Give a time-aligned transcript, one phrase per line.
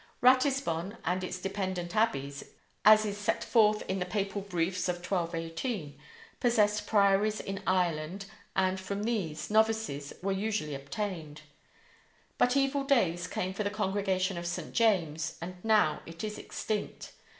[0.23, 2.43] Ratisbon and its dependent abbeys,
[2.83, 5.95] as is set forth in the papal briefs of 1218,
[6.39, 8.25] possessed priories in Ireland,
[8.55, 11.41] and, from these, novices were usually obtained.
[12.39, 14.73] But evil days came for the Congregation of St.
[14.73, 17.11] James, and now it is extinct.